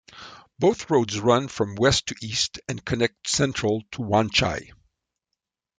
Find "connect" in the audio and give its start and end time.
2.83-3.27